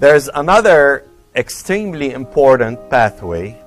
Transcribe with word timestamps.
There's 0.00 0.28
another 0.28 1.08
extremely 1.34 2.12
important 2.12 2.88
pathway 2.88 3.60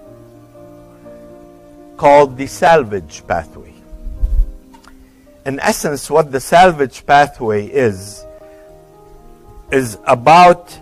called 1.98 2.38
the 2.38 2.48
salvage 2.48 3.22
pathway. 3.28 3.74
In 5.46 5.60
essence, 5.60 6.10
what 6.10 6.32
the 6.32 6.40
salvage 6.40 7.06
pathway 7.06 7.66
is, 7.68 8.26
is 9.74 9.98
about 10.08 10.78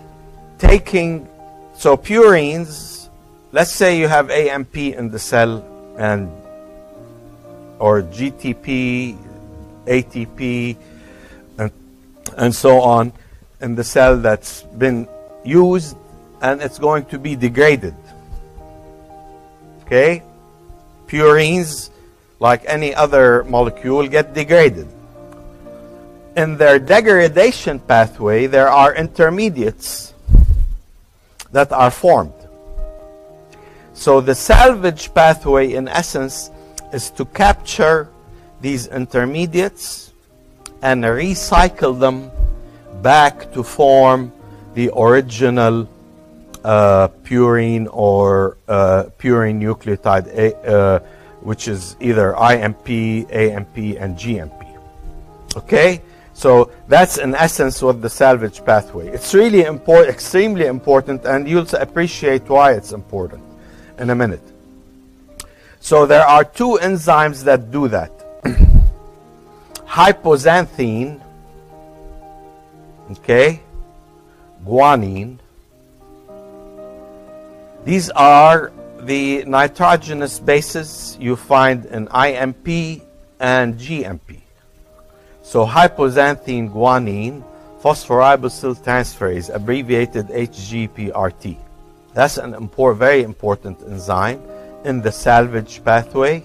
taking, 0.58 1.26
so 1.74 1.96
purines, 1.96 3.08
let's 3.50 3.72
say 3.72 3.98
you 3.98 4.06
have 4.06 4.30
AMP 4.30 4.76
in 4.76 5.10
the 5.10 5.18
cell 5.18 5.64
and, 5.98 6.30
or 7.80 8.02
GTP, 8.02 9.18
ATP, 9.86 10.76
and, 11.58 11.72
and 12.36 12.54
so 12.54 12.80
on 12.80 13.12
in 13.60 13.74
the 13.74 13.82
cell 13.82 14.16
that's 14.16 14.62
been 14.62 15.08
used 15.44 15.96
and 16.40 16.60
it's 16.60 16.78
going 16.78 17.04
to 17.06 17.18
be 17.18 17.36
degraded. 17.36 17.94
Okay? 19.82 20.22
Purines, 21.06 21.90
like 22.38 22.62
any 22.66 22.94
other 22.94 23.44
molecule, 23.44 24.06
get 24.08 24.34
degraded. 24.34 24.88
In 26.36 26.56
their 26.56 26.78
degradation 26.78 27.80
pathway, 27.80 28.46
there 28.46 28.68
are 28.68 28.94
intermediates 28.94 30.14
that 31.52 31.72
are 31.72 31.90
formed. 31.90 32.32
So 33.92 34.20
the 34.20 34.34
salvage 34.34 35.12
pathway, 35.12 35.74
in 35.74 35.88
essence, 35.88 36.50
is 36.92 37.10
to 37.10 37.24
capture 37.24 38.08
these 38.60 38.86
intermediates 38.86 40.12
and 40.80 41.04
recycle 41.04 41.98
them 41.98 42.30
back 43.02 43.52
to 43.52 43.62
form 43.62 44.32
the 44.74 44.90
original 44.96 45.88
uh, 46.64 47.08
purine 47.24 47.88
or 47.90 48.58
uh, 48.68 49.04
purine 49.18 49.60
nucleotide, 49.60 50.66
uh, 50.66 51.00
which 51.40 51.68
is 51.68 51.96
either 52.00 52.34
IMP, 52.36 53.26
AMP, 53.32 53.76
and 53.98 54.16
GMP. 54.16 54.78
Okay? 55.56 56.02
So 56.34 56.70
that's 56.88 57.18
in 57.18 57.34
essence 57.34 57.82
what 57.82 58.00
the 58.00 58.08
salvage 58.08 58.64
pathway. 58.64 59.08
It's 59.08 59.34
really 59.34 59.64
important, 59.64 60.08
extremely 60.08 60.66
important, 60.66 61.24
and 61.24 61.48
you'll 61.48 61.68
appreciate 61.74 62.48
why 62.48 62.72
it's 62.72 62.92
important 62.92 63.42
in 63.98 64.10
a 64.10 64.14
minute. 64.14 64.42
So 65.80 66.06
there 66.06 66.24
are 66.24 66.44
two 66.44 66.78
enzymes 66.80 67.44
that 67.44 67.70
do 67.70 67.88
that. 67.88 68.12
Hypoxanthine, 69.86 71.20
okay, 73.12 73.60
guanine. 74.64 75.38
These 77.84 78.10
are 78.10 78.72
the 79.00 79.44
nitrogenous 79.44 80.38
bases 80.38 81.16
you 81.20 81.36
find 81.36 81.86
in 81.86 82.08
IMP 82.08 83.02
and 83.38 83.74
GMP. 83.74 84.40
So 85.42 85.66
hypoxanthine 85.66 86.70
guanine 86.70 87.42
phosphoribosyl 87.82 88.76
transferase, 88.84 89.52
abbreviated 89.54 90.28
HGPRT. 90.28 91.56
That's 92.12 92.36
an 92.36 92.54
important, 92.54 92.98
very 92.98 93.22
important 93.22 93.80
enzyme 93.82 94.42
in 94.84 95.00
the 95.00 95.10
salvage 95.10 95.82
pathway. 95.82 96.42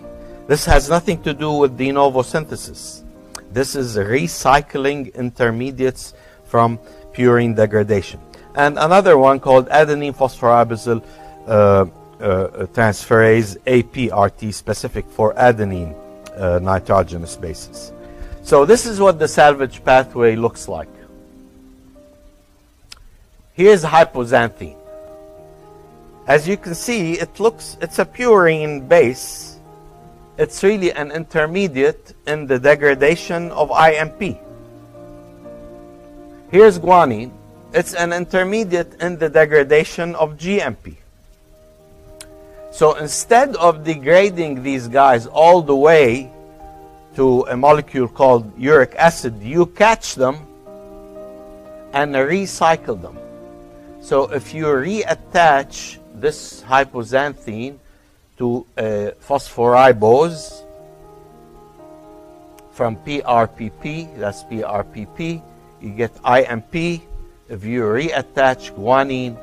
This 0.47 0.63
has 0.66 0.89
nothing 0.89 1.22
to 1.23 1.33
do 1.33 1.52
with 1.52 1.77
de 1.77 1.91
novo 1.91 2.22
synthesis. 2.22 3.03
This 3.52 3.75
is 3.75 3.97
recycling 3.97 5.13
intermediates 5.16 6.13
from 6.45 6.79
purine 7.16 7.55
degradation. 7.55 8.19
And 8.55 8.77
another 8.77 9.17
one 9.17 9.39
called 9.39 9.67
adenine 9.69 10.16
phosphoribosyl 10.16 11.03
uh, 11.47 11.51
uh, 11.51 11.88
transferase, 12.73 13.57
APRT, 13.66 14.53
specific 14.53 15.06
for 15.09 15.34
adenine 15.34 15.95
uh, 16.38 16.59
nitrogenous 16.59 17.35
bases. 17.35 17.91
So 18.44 18.66
this 18.66 18.85
is 18.85 19.00
what 19.00 19.19
the 19.19 19.28
salvage 19.28 19.84
pathway 19.84 20.35
looks 20.35 20.67
like. 20.67 20.89
Here's 23.53 23.84
hypoxanthine. 23.84 24.78
As 26.28 26.47
you 26.47 26.57
can 26.57 26.75
see, 26.75 27.13
it 27.13 27.39
looks, 27.39 27.78
it's 27.81 28.00
a 28.00 28.06
purine 28.06 28.88
base. 28.88 29.59
It's 30.38 30.63
really 30.63 30.91
an 30.91 31.12
intermediate 31.12 32.13
in 32.28 32.47
the 32.47 32.59
degradation 32.59 33.51
of 33.51 33.69
IMP. 33.72 34.38
Here's 36.55 36.79
guanine. 36.79 37.31
It's 37.73 37.93
an 37.95 38.13
intermediate 38.13 39.01
in 39.01 39.17
the 39.17 39.27
degradation 39.27 40.16
of 40.16 40.38
GMP. 40.38 40.95
So 42.71 42.93
instead 42.95 43.57
of 43.57 43.83
degrading 43.83 44.63
these 44.63 44.88
guys 44.88 45.27
all 45.27 45.61
the 45.61 45.75
way 45.75 46.31
to 47.17 47.41
a 47.49 47.57
molecule 47.57 48.07
called 48.07 48.57
uric 48.57 48.95
acid, 48.95 49.44
you 49.44 49.65
catch 49.65 50.15
them 50.15 50.35
and 51.91 52.15
recycle 52.15 53.01
them. 53.01 53.19
So 53.99 54.31
if 54.31 54.53
you 54.53 54.67
reattach 54.67 55.97
this 56.13 56.61
hypoxanthine 56.61 57.79
to 58.38 58.65
uh, 58.77 58.81
a 58.81 59.11
phosphoribose 59.27 60.63
from 62.71 62.95
PRPP, 62.95 64.17
that's 64.17 64.44
PRPP, 64.45 65.41
you 65.85 65.91
get 65.91 66.12
IMP. 66.23 67.01
If 67.47 67.63
you 67.63 67.84
reattach 67.84 68.73
guanine 68.73 69.38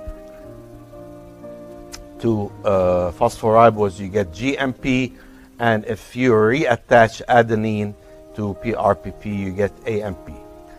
to 2.21 2.53
uh, 2.65 3.13
phosphoribose, 3.13 4.01
you 4.01 4.09
get 4.09 4.33
GMP. 4.33 5.13
And 5.61 5.85
if 5.85 6.17
you 6.17 6.33
reattach 6.33 7.23
adenine 7.29 7.95
to 8.35 8.55
PRPP, 8.63 9.25
you 9.27 9.53
get 9.53 9.73
AMP. 9.87 10.31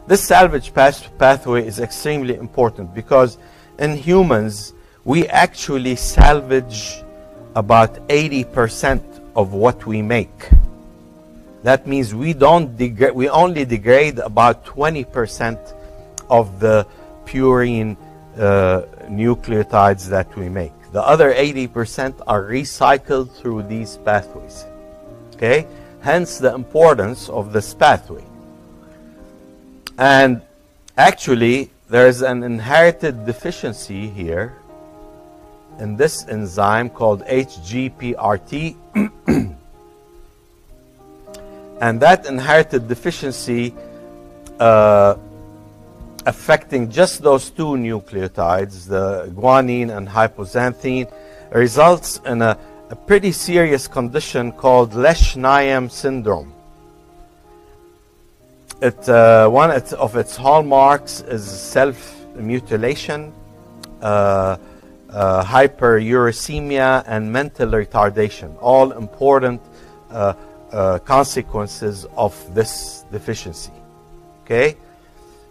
This 0.05 0.21
salvage 0.21 0.73
path 0.73 1.09
pathway 1.17 1.65
is 1.65 1.79
extremely 1.79 2.35
important 2.35 2.93
because 2.93 3.37
in 3.79 3.95
humans, 3.95 4.73
we 5.05 5.27
actually 5.27 5.95
salvage 5.95 7.01
about 7.55 8.05
80% 8.09 9.01
of 9.35 9.53
what 9.53 9.85
we 9.85 10.01
make. 10.01 10.49
That 11.63 11.87
means 11.87 12.13
we 12.13 12.33
don't 12.33 12.77
degrade, 12.77 13.15
we 13.15 13.29
only 13.29 13.63
degrade 13.65 14.19
about 14.19 14.65
20% 14.65 15.57
of 16.29 16.59
the 16.59 16.85
purine 17.25 17.95
uh, 18.37 18.83
nucleotides 19.07 20.09
that 20.09 20.35
we 20.35 20.49
make. 20.49 20.73
The 20.91 21.01
other 21.01 21.33
80% 21.33 22.21
are 22.27 22.43
recycled 22.43 23.31
through 23.31 23.63
these 23.63 23.97
pathways. 23.97 24.65
Okay? 25.35 25.65
Hence 26.01 26.37
the 26.37 26.53
importance 26.53 27.29
of 27.29 27.53
this 27.53 27.73
pathway. 27.73 28.23
And 29.97 30.41
actually, 30.97 31.71
there's 31.89 32.21
an 32.21 32.43
inherited 32.43 33.25
deficiency 33.25 34.09
here 34.09 34.57
in 35.79 35.95
this 35.95 36.27
enzyme 36.27 36.89
called 36.89 37.23
HGPRT. 37.25 38.75
and 41.83 41.99
that 41.99 42.25
inherited 42.25 42.87
deficiency 42.87 43.73
uh, 44.59 45.15
affecting 46.25 46.89
just 46.89 47.21
those 47.21 47.45
two 47.49 47.71
nucleotides, 47.89 48.87
the 48.87 49.29
guanine 49.35 49.89
and 49.95 50.07
hypoxanthine, 50.07 51.07
results 51.51 52.21
in 52.25 52.41
a 52.41 52.57
a 52.93 52.95
pretty 52.95 53.31
serious 53.31 53.87
condition 53.87 54.51
called 54.51 54.91
Lesch-Nyhan 54.93 55.89
syndrome. 55.89 56.53
It, 58.81 59.09
uh, 59.09 59.49
one 59.49 59.71
of 59.71 60.15
its 60.15 60.35
hallmarks 60.35 61.21
is 61.21 61.43
self-mutilation, 61.43 63.33
uh, 64.01 64.57
uh, 65.09 65.43
hyperuricemia, 65.43 67.03
and 67.07 67.31
mental 67.31 67.69
retardation, 67.69 68.55
all 68.61 68.91
important 68.91 69.59
uh, 70.73 70.99
consequences 70.99 72.05
of 72.17 72.33
this 72.53 73.05
deficiency. 73.11 73.71
Okay? 74.43 74.75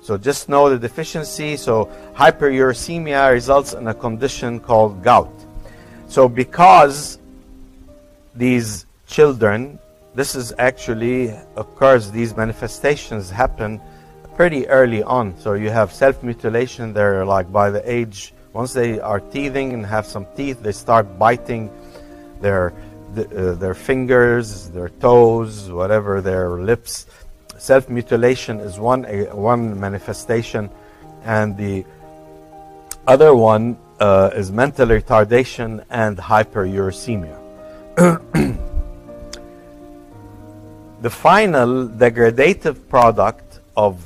So 0.02 0.18
just 0.18 0.48
know 0.48 0.68
the 0.68 0.78
deficiency. 0.78 1.56
So 1.56 1.88
hyperuricemia 2.14 3.30
results 3.30 3.72
in 3.72 3.86
a 3.86 3.94
condition 3.94 4.58
called 4.60 5.02
gout. 5.02 5.32
So 6.08 6.28
because 6.28 7.18
these 8.34 8.84
children, 9.06 9.78
this 10.14 10.34
is 10.34 10.52
actually 10.58 11.34
occurs, 11.56 12.10
these 12.10 12.36
manifestations 12.36 13.30
happen 13.30 13.80
pretty 14.34 14.66
early 14.68 15.02
on. 15.02 15.38
So 15.38 15.54
you 15.54 15.70
have 15.70 15.92
self 15.92 16.22
mutilation, 16.22 16.92
they're 16.92 17.24
like 17.24 17.52
by 17.52 17.70
the 17.70 17.82
age, 17.90 18.34
once 18.52 18.72
they 18.72 19.00
are 19.00 19.20
teething 19.20 19.72
and 19.72 19.86
have 19.86 20.04
some 20.06 20.26
teeth, 20.36 20.62
they 20.62 20.72
start 20.72 21.18
biting 21.18 21.70
their, 22.40 22.74
uh, 23.18 23.54
their 23.54 23.74
fingers, 23.74 24.68
their 24.70 24.88
toes, 24.88 25.70
whatever, 25.70 26.20
their 26.20 26.50
lips. 26.50 27.06
Self 27.58 27.88
mutilation 27.88 28.60
is 28.60 28.78
one, 28.78 29.04
one 29.32 29.78
manifestation, 29.78 30.70
and 31.24 31.56
the 31.56 31.84
Other 33.06 33.34
one 33.34 33.76
uh, 33.98 34.30
is 34.32 34.52
mental 34.52 34.86
retardation 34.86 35.84
and 35.90 36.16
hyperuricemia. 36.16 37.36
the 41.02 41.10
final 41.10 41.88
degradative 41.88 42.88
product 42.88 43.58
of 43.76 44.00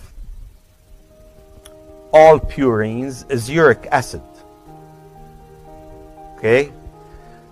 all 2.11 2.41
purines 2.41 3.31
is 3.31 3.51
uric 3.51 3.87
acid. 3.93 4.23
Okay? 6.37 6.73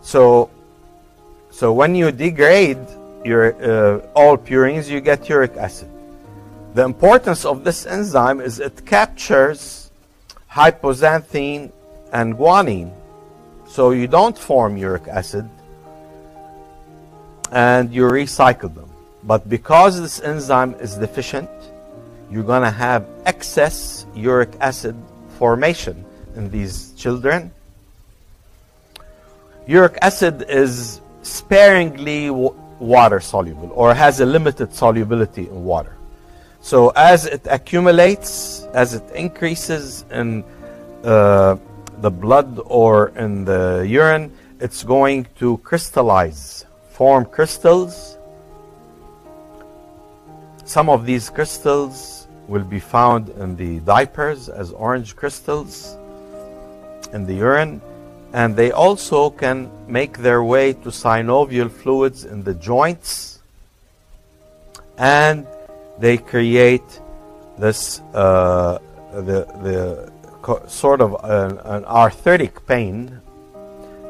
So, 0.01 0.49
so 1.55 1.73
when 1.73 1.95
you 1.95 2.11
degrade 2.11 2.85
your, 3.25 3.55
uh, 3.63 4.01
all 4.17 4.37
purines, 4.37 4.89
you 4.89 5.01
get 5.01 5.29
uric 5.29 5.57
acid. 5.57 5.89
The 6.75 6.83
importance 6.83 7.45
of 7.45 7.63
this 7.63 7.87
enzyme 7.87 8.41
is 8.41 8.59
it 8.59 8.85
captures 8.85 9.93
hypoxanthine 10.51 11.71
and 12.13 12.35
guanine. 12.35 12.93
So 13.69 13.93
you 13.93 14.09
don't 14.09 14.37
form 14.37 14.77
uric 14.77 15.07
acid 15.07 15.49
and 17.53 17.95
you 17.95 18.03
recycle 18.03 18.75
them. 18.75 18.91
But 19.23 19.49
because 19.49 20.01
this 20.01 20.21
enzyme 20.21 20.75
is 20.81 20.97
deficient, 20.97 21.49
you're 22.33 22.43
going 22.43 22.63
to 22.63 22.71
have 22.73 23.07
excess 23.27 24.07
uric 24.13 24.51
acid 24.61 24.97
formation 25.39 26.05
in 26.35 26.51
these 26.51 26.91
children. 26.97 27.53
Uric 29.69 29.97
acid 30.03 30.47
is 30.49 31.01
sparingly 31.25 32.31
water 32.31 33.19
soluble 33.21 33.71
or 33.75 33.95
has 33.95 34.21
a 34.21 34.27
limited 34.27 34.73
solubility 34.75 35.49
in 35.49 35.65
water. 35.65 35.97
So 36.61 36.91
as 36.91 37.27
it 37.27 37.47
accumulates, 37.51 38.65
as 38.75 38.95
it 38.95 39.05
increases 39.15 40.05
in 40.11 40.45
uh, 41.03 41.57
the 41.99 42.11
blood 42.11 42.61
or 42.65 43.09
in 43.17 43.45
the 43.45 43.85
urine, 43.89 44.33
it's 44.61 44.83
going 44.83 45.27
to 45.39 45.59
crystallize, 45.59 46.65
form 46.91 47.25
crystals. 47.27 48.17
Some 50.65 50.89
of 50.89 51.05
these 51.05 51.29
crystals 51.29 52.27
will 52.49 52.65
be 52.65 52.81
found 52.81 53.29
in 53.31 53.57
the 53.57 53.81
diapers 53.81 54.49
as 54.49 54.71
orange 54.73 55.17
crystals 55.17 55.97
in 57.13 57.27
the 57.27 57.35
urine 57.35 57.81
and 58.35 58.57
they 58.57 58.73
also 58.73 59.31
can 59.31 59.71
make 59.87 60.19
their 60.19 60.43
way 60.43 60.73
to 60.73 60.89
synovial 60.91 61.71
fluids 61.71 62.25
in 62.25 62.43
the 62.43 62.53
joints 62.55 63.41
and 64.99 65.47
they 65.99 66.19
create 66.19 67.01
this 67.59 68.01
uh, 68.13 68.79
the 69.13 69.47
the 69.63 70.13
sort 70.67 71.01
of 71.01 71.15
an, 71.23 71.59
an 71.65 71.85
arthritic 71.85 72.67
pain 72.67 73.21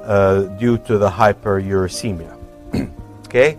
uh, 0.03 0.43
due 0.59 0.79
to 0.79 0.97
the 0.97 1.09
hyperuricemia. 1.09 2.35
okay, 3.27 3.59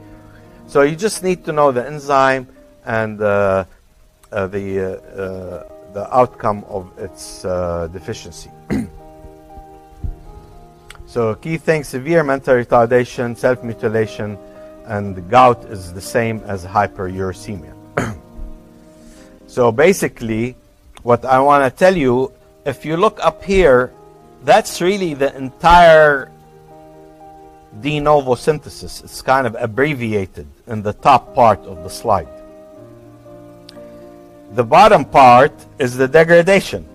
so 0.66 0.82
you 0.82 0.96
just 0.96 1.24
need 1.24 1.46
to 1.46 1.52
know 1.52 1.72
the 1.72 1.86
enzyme 1.86 2.48
and 2.86 3.22
uh, 3.22 3.66
uh 4.32 4.48
the 4.48 4.80
uh, 4.80 5.22
uh, 5.22 5.70
the 5.94 6.16
outcome 6.16 6.64
of 6.68 6.92
its 6.98 7.44
deficiency. 7.94 8.50
So 11.16 11.34
key 11.34 11.56
things, 11.56 11.88
severe 11.88 12.26
mental 12.26 12.56
retardation, 12.56 13.38
self-mutilation, 13.38 14.38
and 14.84 15.16
gout 15.30 15.64
is 15.72 15.94
the 15.94 16.02
same 16.02 16.44
as 16.44 16.66
hyperuricemia. 16.66 17.74
so 19.48 19.72
basically, 19.72 20.58
what 21.04 21.24
I 21.24 21.40
want 21.40 21.64
to 21.64 21.72
tell 21.72 21.96
you, 21.96 22.34
if 22.66 22.84
you 22.84 22.98
look 22.98 23.18
up 23.24 23.46
here, 23.46 23.94
that's 24.44 24.82
really 24.82 25.14
the 25.14 25.34
entire 25.38 26.30
de 27.80 28.02
novo 28.02 28.36
synthesis. 28.36 29.00
It's 29.00 29.22
kind 29.22 29.48
of 29.48 29.56
abbreviated 29.58 30.48
in 30.68 30.82
the 30.82 30.92
top 30.92 31.34
part 31.34 31.62
of 31.62 31.82
the 31.84 31.90
slide. 31.90 32.28
The 34.52 34.66
bottom 34.66 35.06
part 35.06 35.54
is 35.80 35.96
the 35.96 36.10
degradation. 36.10 36.86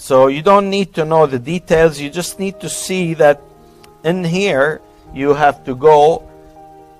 So 0.00 0.28
you 0.28 0.40
don't 0.40 0.70
need 0.70 0.94
to 0.94 1.04
know 1.04 1.26
the 1.26 1.38
details. 1.38 2.00
You 2.00 2.08
just 2.08 2.40
need 2.40 2.58
to 2.60 2.70
see 2.70 3.12
that 3.20 3.38
in 4.02 4.24
here 4.24 4.80
you 5.12 5.34
have 5.34 5.62
to 5.64 5.74
go, 5.76 6.26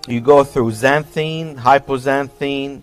you 0.06 0.20
go 0.20 0.44
through 0.44 0.72
xanthine, 0.72 1.56
hypoxanthine. 1.56 2.82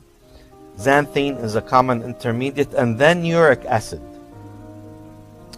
Xanthine 0.79 1.43
is 1.43 1.53
a 1.53 1.61
common 1.61 2.01
intermediate, 2.01 2.73
and 2.73 2.97
then 2.97 3.23
uric 3.23 3.63
acid. 3.65 4.01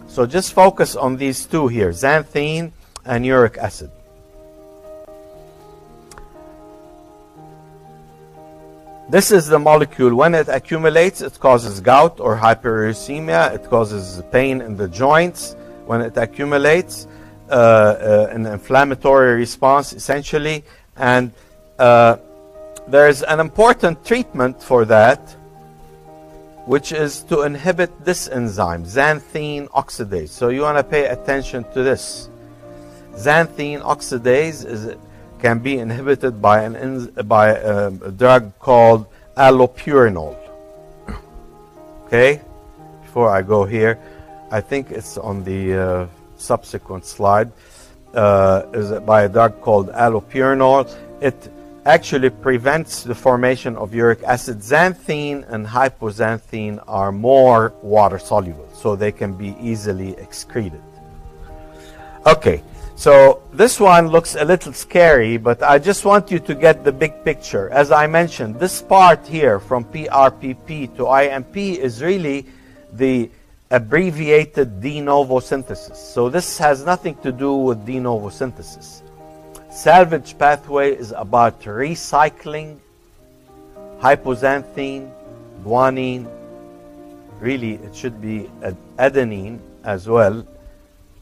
So 0.08 0.26
just 0.26 0.52
focus 0.52 0.94
on 0.94 1.16
these 1.16 1.46
two 1.46 1.68
here, 1.68 1.90
xanthine 1.90 2.72
and 3.06 3.24
uric 3.24 3.56
acid. 3.56 3.90
This 9.10 9.32
is 9.32 9.48
the 9.48 9.58
molecule. 9.58 10.14
When 10.14 10.36
it 10.36 10.46
accumulates, 10.46 11.20
it 11.20 11.40
causes 11.40 11.80
gout 11.80 12.20
or 12.20 12.36
hyperuricemia. 12.36 13.52
It 13.52 13.68
causes 13.68 14.22
pain 14.30 14.60
in 14.60 14.76
the 14.76 14.86
joints. 14.86 15.56
When 15.86 16.00
it 16.00 16.16
accumulates, 16.16 17.08
uh, 17.48 17.52
uh, 17.52 18.28
an 18.30 18.46
inflammatory 18.46 19.34
response, 19.34 19.92
essentially. 19.92 20.62
And 20.96 21.32
uh, 21.80 22.18
there's 22.86 23.24
an 23.24 23.40
important 23.40 24.06
treatment 24.06 24.62
for 24.62 24.84
that, 24.84 25.18
which 26.66 26.92
is 26.92 27.24
to 27.24 27.42
inhibit 27.42 28.04
this 28.04 28.28
enzyme, 28.28 28.84
xanthine 28.84 29.68
oxidase. 29.70 30.28
So 30.28 30.50
you 30.50 30.60
want 30.60 30.78
to 30.78 30.84
pay 30.84 31.06
attention 31.06 31.64
to 31.72 31.82
this. 31.82 32.30
Xanthine 33.14 33.82
oxidase 33.82 34.64
is 34.64 34.94
can 35.40 35.58
be 35.58 35.78
inhibited 35.78 36.40
by, 36.40 36.62
an, 36.62 37.06
by 37.24 37.48
a, 37.48 37.88
a 37.88 38.10
drug 38.10 38.58
called 38.58 39.06
allopurinol. 39.36 40.36
Okay, 42.06 42.40
before 43.02 43.30
I 43.30 43.42
go 43.42 43.64
here, 43.64 43.98
I 44.50 44.60
think 44.60 44.90
it's 44.90 45.16
on 45.16 45.44
the 45.44 45.74
uh, 45.74 46.06
subsequent 46.36 47.04
slide. 47.04 47.52
Uh, 48.12 48.66
is 48.72 48.90
by 49.02 49.22
a 49.22 49.28
drug 49.28 49.60
called 49.60 49.88
allopurinol. 49.90 50.92
It 51.20 51.48
actually 51.86 52.30
prevents 52.30 53.04
the 53.04 53.14
formation 53.14 53.76
of 53.76 53.94
uric 53.94 54.24
acid. 54.24 54.58
Xanthine 54.58 55.48
and 55.48 55.64
hypoxanthine 55.64 56.82
are 56.88 57.12
more 57.12 57.72
water 57.82 58.18
soluble, 58.18 58.68
so 58.74 58.96
they 58.96 59.12
can 59.12 59.34
be 59.34 59.54
easily 59.60 60.16
excreted. 60.18 60.82
Okay, 62.26 62.64
so 63.00 63.40
this 63.54 63.80
one 63.80 64.08
looks 64.08 64.34
a 64.34 64.44
little 64.44 64.74
scary, 64.74 65.38
but 65.38 65.62
I 65.62 65.78
just 65.78 66.04
want 66.04 66.30
you 66.30 66.38
to 66.40 66.54
get 66.54 66.84
the 66.84 66.92
big 66.92 67.24
picture. 67.24 67.70
As 67.70 67.90
I 67.90 68.06
mentioned, 68.06 68.60
this 68.60 68.82
part 68.82 69.26
here 69.26 69.58
from 69.58 69.86
PRPP 69.86 70.94
to 70.98 71.08
IMP 71.08 71.56
is 71.56 72.02
really 72.02 72.44
the 72.92 73.30
abbreviated 73.70 74.82
de 74.82 75.00
novo 75.00 75.40
synthesis. 75.40 75.98
So 75.98 76.28
this 76.28 76.58
has 76.58 76.84
nothing 76.84 77.14
to 77.22 77.32
do 77.32 77.54
with 77.54 77.86
de 77.86 77.98
novo 78.00 78.28
synthesis. 78.28 79.02
Salvage 79.70 80.36
pathway 80.36 80.94
is 80.94 81.14
about 81.16 81.62
recycling 81.62 82.80
hypoxanthine, 83.98 85.10
guanine, 85.64 86.28
really 87.40 87.76
it 87.76 87.96
should 87.96 88.20
be 88.20 88.50
adenine 88.98 89.58
as 89.84 90.06
well, 90.06 90.44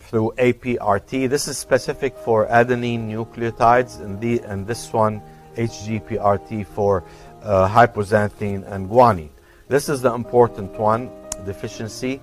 through 0.09 0.33
APRT. 0.38 1.29
This 1.29 1.49
is 1.49 1.59
specific 1.59 2.17
for 2.17 2.47
adenine 2.47 3.11
nucleotides, 3.11 4.00
and, 4.00 4.19
the, 4.21 4.41
and 4.41 4.67
this 4.67 4.91
one 4.93 5.21
HGPRT 5.57 6.67
for 6.67 7.05
uh, 7.43 7.69
hypoxanthine 7.69 8.67
and 8.73 8.88
guanine. 8.88 9.29
This 9.69 9.91
is 9.91 10.00
the 10.00 10.15
important 10.15 10.73
one, 10.79 11.11
deficiency. 11.45 12.21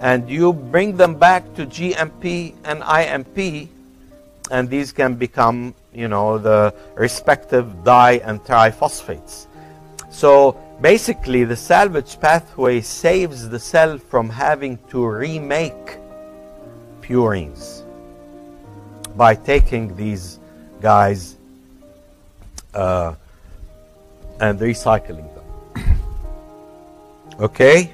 And 0.00 0.28
you 0.28 0.52
bring 0.52 0.98
them 0.98 1.14
back 1.14 1.54
to 1.54 1.64
GMP 1.64 2.54
and 2.64 2.82
IMP, 2.82 3.70
and 4.50 4.68
these 4.68 4.92
can 4.92 5.14
become, 5.14 5.74
you 5.94 6.08
know, 6.08 6.36
the 6.36 6.74
respective 6.94 7.84
di 7.84 8.20
and 8.20 8.38
triphosphates. 8.44 9.46
So 10.10 10.60
basically, 10.82 11.44
the 11.44 11.56
salvage 11.56 12.20
pathway 12.20 12.82
saves 12.82 13.48
the 13.48 13.58
cell 13.58 13.96
from 13.96 14.28
having 14.28 14.78
to 14.90 15.06
remake 15.06 16.03
purines 17.06 17.82
by 19.16 19.34
taking 19.34 19.94
these 19.96 20.38
guys 20.80 21.36
uh, 22.74 23.14
and 24.40 24.58
recycling 24.58 25.28
them. 25.34 25.98
okay? 27.40 27.92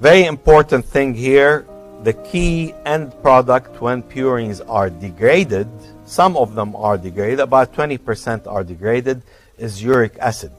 Very 0.00 0.24
important 0.24 0.84
thing 0.84 1.12
here 1.14 1.66
the 2.02 2.14
key 2.14 2.72
end 2.86 3.12
product 3.22 3.80
when 3.80 4.02
purines 4.02 4.60
are 4.68 4.88
degraded, 4.88 5.68
some 6.06 6.36
of 6.36 6.54
them 6.54 6.74
are 6.74 6.96
degraded, 6.96 7.40
about 7.40 7.74
20% 7.74 8.46
are 8.46 8.64
degraded, 8.64 9.22
is 9.58 9.82
uric 9.82 10.16
acid. 10.18 10.50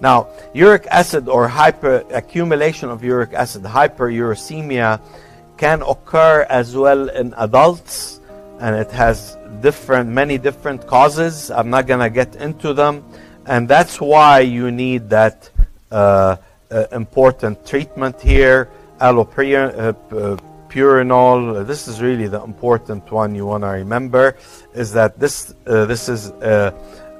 Now, 0.00 0.28
uric 0.54 0.86
acid 0.90 1.28
or 1.28 1.48
hyperaccumulation 1.48 2.90
of 2.90 3.04
uric 3.04 3.34
acid, 3.34 3.62
hyperuricemia, 3.62 5.00
can 5.58 5.82
occur 5.82 6.46
as 6.48 6.74
well 6.74 7.10
in 7.10 7.34
adults, 7.36 8.20
and 8.60 8.74
it 8.76 8.90
has 8.92 9.36
different, 9.60 10.08
many 10.08 10.38
different 10.38 10.86
causes. 10.86 11.50
I'm 11.50 11.68
not 11.68 11.86
gonna 11.86 12.08
get 12.08 12.36
into 12.36 12.72
them, 12.72 13.04
and 13.46 13.68
that's 13.68 14.00
why 14.00 14.40
you 14.40 14.70
need 14.70 15.10
that 15.10 15.50
uh, 15.90 16.36
uh, 16.70 16.86
important 16.92 17.66
treatment 17.66 18.18
here, 18.20 18.70
allopurinol. 19.00 20.38
This 21.66 21.88
is 21.88 22.00
really 22.00 22.28
the 22.28 22.42
important 22.42 23.10
one 23.12 23.34
you 23.34 23.44
want 23.44 23.64
to 23.64 23.68
remember. 23.68 24.36
Is 24.72 24.92
that 24.92 25.18
this 25.18 25.52
uh, 25.66 25.84
this 25.84 26.08
is 26.08 26.30
uh, 26.30 26.70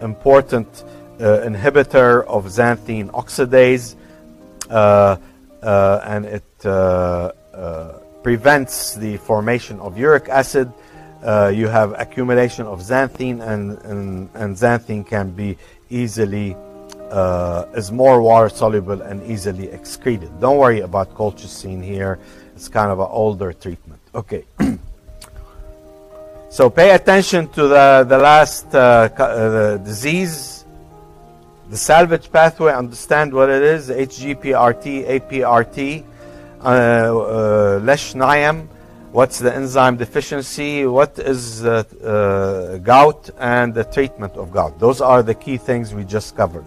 important 0.01 0.85
uh, 0.85 1.00
inhibitor 1.21 2.25
of 2.27 2.47
xanthine 2.47 3.11
oxidase, 3.11 3.95
uh, 4.71 5.17
uh, 5.63 6.01
and 6.05 6.25
it 6.27 6.45
prevents 8.23 8.95
the 8.95 9.17
formation 9.19 9.81
of 9.81 9.97
uric 9.97 10.29
acid. 10.29 10.73
you 11.53 11.69
have 11.69 11.95
accumulation 11.99 12.67
of 12.67 12.81
xanthine, 12.81 13.41
and, 13.41 13.79
and, 13.85 14.31
and 14.35 14.57
xanthine 14.57 15.07
can 15.07 15.31
be 15.31 15.57
easily 15.91 16.57
uh, 17.11 17.67
is 17.75 17.91
more 17.91 18.23
water 18.23 18.49
soluble 18.49 19.03
and 19.03 19.23
easily 19.29 19.69
excreted. 19.69 20.31
Don't 20.41 20.59
worry 20.59 20.81
about 20.81 21.15
colchicine 21.15 21.83
here. 21.83 22.19
It's 22.55 22.69
kind 22.69 22.91
of 22.91 23.01
an 23.01 23.09
older 23.11 23.53
treatment. 23.53 24.01
Okay. 24.15 24.45
so 26.51 26.71
pay 26.71 26.93
attention 26.93 27.49
to 27.49 27.69
the, 27.69 28.07
the 28.09 28.19
last 28.19 28.75
uh, 28.75 29.09
uh, 29.19 29.77
disease 29.79 30.60
the 31.71 31.77
salvage 31.77 32.33
pathway, 32.33 32.73
understand 32.73 33.33
what 33.33 33.49
it 33.49 33.63
is, 33.63 33.91
HGPRT, 33.91 35.07
APRT, 35.07 36.05
uh, 36.63 36.67
uh, 36.67 37.79
what's 39.13 39.39
the 39.39 39.55
enzyme 39.55 39.97
deficiency, 39.97 40.85
what 40.85 41.17
is 41.21 41.65
uh, 41.65 42.79
gout, 42.83 43.31
and 43.39 43.73
the 43.73 43.85
treatment 43.85 44.35
of 44.35 44.51
gout. 44.51 44.81
Those 44.81 45.01
are 45.01 45.23
the 45.23 45.35
key 45.35 45.59
things 45.59 45.95
we 45.95 46.05
just 46.05 46.37
covered. 46.37 46.65